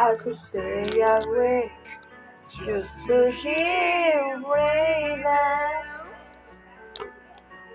I 0.00 0.14
could 0.18 0.40
stay 0.42 1.00
awake 1.00 1.72
just 2.48 2.98
to 3.06 3.30
hear 3.30 4.40
breathing. 4.40 5.26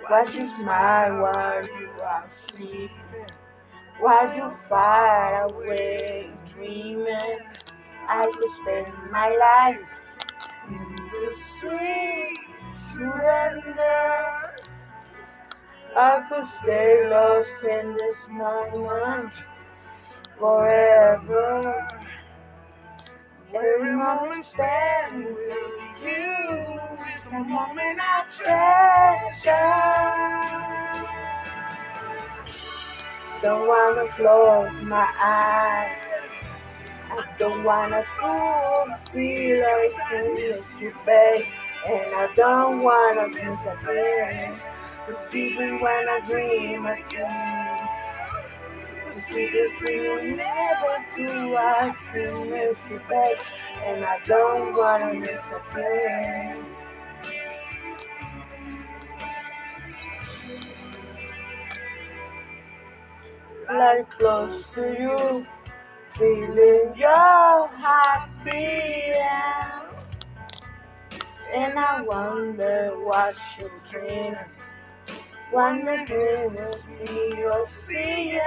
Watch 0.09 0.35
you 0.35 0.47
smile 0.49 1.21
while 1.23 1.65
you 1.65 1.91
are 2.01 2.25
sleeping, 2.29 2.89
while 3.99 4.35
you 4.35 4.55
far 4.69 5.43
away 5.49 6.29
dreaming. 6.45 7.39
I 8.07 8.31
could 8.31 8.49
spend 8.49 8.93
my 9.11 9.29
life 9.35 9.89
in 10.69 10.95
the 11.11 11.35
sweet 11.59 12.39
surrender. 12.75 14.55
I 15.95 16.21
could 16.29 16.49
stay 16.49 17.09
lost 17.09 17.63
in 17.63 17.97
this 17.97 18.27
moment 18.29 19.33
forever. 20.39 21.87
Every 23.53 23.95
moment 23.95 24.45
spent 24.45 25.15
with 25.15 26.03
you 26.03 26.79
is 27.15 27.25
a 27.27 27.39
moment 27.39 27.99
I 27.99 28.25
treasure. 28.29 29.86
Don't 33.41 33.67
wanna 33.67 34.07
close 34.13 34.71
my 34.83 35.07
eyes. 35.21 36.31
I 37.11 37.25
don't 37.39 37.63
wanna 37.63 38.03
fall 38.19 38.87
asleep 38.93 39.63
and 40.11 40.33
miss 40.33 40.69
you, 40.79 40.93
babe. 41.05 41.45
And 41.87 42.15
I 42.15 42.29
don't 42.35 42.81
wanna 42.81 43.29
thing. 43.85 44.59
Cause 45.07 45.35
even 45.35 45.79
when 45.81 46.09
I 46.09 46.21
dream 46.27 46.85
you 47.11 47.27
the 49.15 49.21
sweetest 49.21 49.75
dream 49.75 50.03
will 50.03 50.37
never 50.37 51.05
do. 51.15 51.57
I 51.57 51.95
still 51.97 52.45
miss 52.45 52.85
you, 52.89 53.01
babe, 53.09 53.37
and 53.85 54.05
I 54.05 54.19
don't 54.25 54.75
wanna 54.75 55.13
miss 55.15 55.41
Like 63.69 64.09
close 64.11 64.71
to 64.73 64.81
you, 64.81 65.45
feeling 66.11 66.93
your 66.95 67.67
heart 67.67 68.29
beating, 68.45 69.13
and 71.53 71.77
I 71.77 72.01
wonder 72.01 72.93
what 73.03 73.35
you're 73.59 73.69
dreaming. 73.89 74.37
Wonder 75.51 76.05
is 76.55 76.85
me 76.85 77.37
you're 77.37 77.67
seeing. 77.67 78.39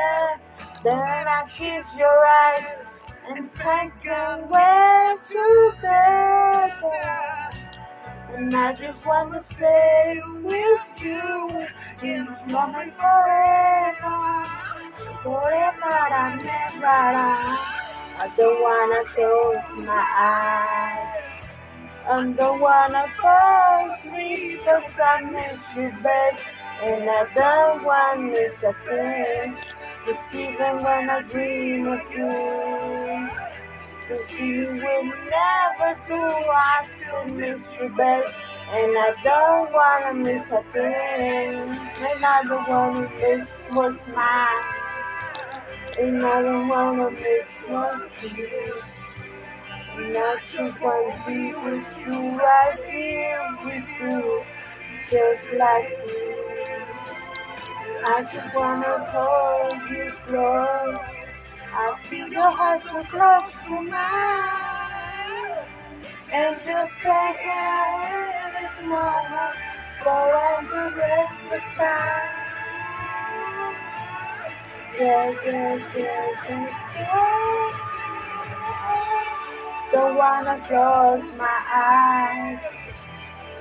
Then 0.82 1.28
I 1.28 1.44
kiss 1.48 1.86
your 1.98 2.26
eyes 2.26 2.98
and 3.28 3.52
think 3.52 3.92
to 4.04 5.18
together. 5.26 6.80
And 8.34 8.54
I 8.54 8.72
just 8.72 9.04
want 9.04 9.34
to 9.34 9.42
stay 9.42 10.20
with 10.42 10.86
you 10.98 11.66
in 12.02 12.24
this 12.24 12.52
moment 12.52 12.96
forever. 12.96 14.69
Forever 15.22 16.14
and 16.14 16.40
ever. 16.40 16.86
I 16.86 18.32
don't 18.38 18.62
wanna 18.62 19.04
close 19.04 19.86
my 19.86 20.06
eyes. 20.18 21.44
I 22.08 22.26
don't 22.38 22.60
wanna 22.60 23.06
fall 23.20 23.90
asleep 23.92 24.64
cause 24.64 24.98
I 24.98 25.22
miss 25.22 25.60
you, 25.76 25.90
babe. 26.02 26.38
And 26.82 27.10
I 27.10 27.26
don't 27.34 27.84
wanna 27.84 28.22
miss 28.32 28.62
a 28.62 28.74
thing. 28.88 29.56
Cause 30.06 30.34
even 30.34 30.84
when 30.84 31.10
I 31.10 31.22
dream 31.22 31.88
of 31.88 32.00
you, 32.12 33.30
cause 34.08 34.32
you 34.32 34.64
will 34.72 35.04
never 35.04 36.00
do, 36.08 36.16
I 36.16 36.86
still 36.88 37.26
miss 37.26 37.60
you, 37.80 37.90
babe. 37.90 38.24
And 38.72 38.98
I 38.98 39.14
don't 39.22 39.72
wanna 39.72 40.14
miss 40.14 40.50
a 40.50 40.62
thing. 40.72 41.70
And 42.08 42.24
I 42.24 42.42
don't 42.44 42.68
wanna 42.68 43.10
miss 43.20 43.50
what's 43.70 44.08
mine. 44.14 44.79
And 45.98 46.24
I 46.24 46.42
don't 46.42 46.68
wanna 46.68 47.10
miss 47.10 47.62
is. 48.22 49.14
And 49.96 50.16
I 50.16 50.36
just 50.46 50.80
wanna 50.80 51.22
be 51.26 51.52
with 51.52 51.98
you, 51.98 52.38
right 52.38 52.78
here 52.88 53.58
with 53.64 53.88
you, 54.00 54.42
just 55.10 55.46
like 55.58 55.88
this. 56.06 57.24
I 58.04 58.22
just 58.22 58.56
wanna 58.56 59.04
hold 59.10 59.90
you 59.90 60.10
close. 60.26 61.52
I 61.72 61.98
feel 62.04 62.28
your 62.28 62.50
heart 62.50 62.82
so 62.82 63.02
close 63.04 63.52
to 63.66 63.82
mine. 63.82 65.66
And 66.32 66.56
just 66.62 66.92
take 67.00 67.40
care 67.40 68.50
this 68.60 68.86
moment 68.86 69.56
for 70.02 70.10
all 70.10 70.62
the 70.62 70.96
rest 70.96 71.44
of 71.46 71.76
time. 71.76 72.39
Don't 75.00 75.38
wanna 80.14 80.60
close 80.66 81.24
my 81.38 81.60
eyes. 81.74 82.60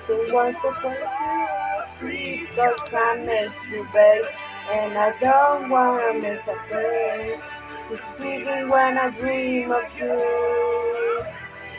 Don't 0.06 0.34
want 0.34 0.58
to 0.62 0.72
you 0.82 1.82
asleep, 1.86 2.50
cause 2.58 2.94
I 2.94 3.24
miss 3.26 3.54
you, 3.72 3.88
babe. 3.94 4.26
And 4.70 4.98
I 4.98 5.18
don't 5.22 5.70
wanna 5.70 6.16
miss 6.16 6.46
a 6.50 6.58
thing. 6.68 7.40
Cause 7.88 8.20
even 8.20 8.68
when 8.68 8.98
I 8.98 9.10
dream 9.12 9.72
of 9.72 9.84
you, 9.98 11.24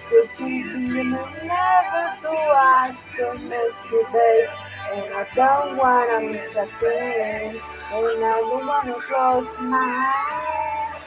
cause 0.08 0.40
even 0.40 0.86
you 0.86 1.04
never 1.04 2.16
do, 2.22 2.32
I 2.32 2.96
still 3.12 3.34
miss 3.34 3.74
you, 3.92 4.06
babe. 4.10 4.48
And 4.92 5.14
I 5.14 5.26
don't 5.34 5.76
wanna 5.76 6.32
miss 6.32 6.56
a 6.56 6.66
thing. 6.80 7.60
And 7.92 8.24
I 8.24 8.40
don't 8.40 8.66
wanna 8.66 8.94
close 9.02 9.46
my 9.60 10.12
eyes. 10.18 11.02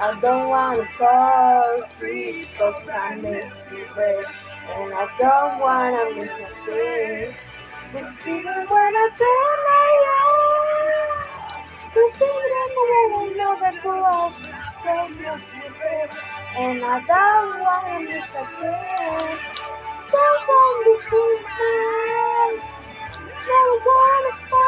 I 0.00 0.20
don't 0.20 0.48
wanna 0.50 0.86
fall 0.98 1.82
asleep, 1.82 2.48
cause 2.58 2.88
I 2.88 3.16
miss 3.16 3.66
you, 3.72 3.86
babe. 3.96 4.24
And 4.68 4.94
I 4.94 5.08
don't 5.18 5.60
wanna 5.60 6.14
miss 6.14 6.30
a 6.30 6.54
thing. 6.66 7.34
Cause 7.92 8.28
even 8.28 8.66
when 8.68 8.92
I 9.04 9.10
turn 9.18 9.58
my 9.70 9.90
eyes, 10.20 11.92
cause 11.94 12.22
even 12.22 12.68
when 12.78 13.10
I 13.20 13.34
know 13.38 13.56
that 13.62 13.86
are 14.04 14.32
so 14.82 15.08
miss 15.08 15.44
you. 15.54 15.74
And 16.56 16.84
I 16.84 17.00
don't 17.06 17.60
wanna 17.62 18.00
miss 18.10 18.34
a 18.38 18.46
thing. 18.60 19.55
There's 20.12 20.48
on 20.48 20.84
between 20.84 21.42
want 23.86 24.24
to 24.26 24.32
fight. 24.50 24.65